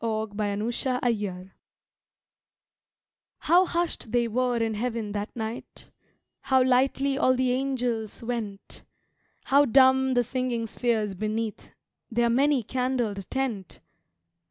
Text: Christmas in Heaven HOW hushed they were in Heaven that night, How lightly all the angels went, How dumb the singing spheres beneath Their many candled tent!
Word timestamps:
Christmas 0.01 0.83
in 0.83 0.99
Heaven 1.13 1.51
HOW 3.41 3.65
hushed 3.65 4.11
they 4.11 4.27
were 4.27 4.57
in 4.57 4.73
Heaven 4.73 5.11
that 5.11 5.29
night, 5.35 5.91
How 6.39 6.63
lightly 6.63 7.19
all 7.19 7.35
the 7.35 7.51
angels 7.51 8.23
went, 8.23 8.81
How 9.43 9.65
dumb 9.65 10.15
the 10.15 10.23
singing 10.23 10.65
spheres 10.65 11.13
beneath 11.13 11.75
Their 12.09 12.31
many 12.31 12.63
candled 12.63 13.29
tent! 13.29 13.79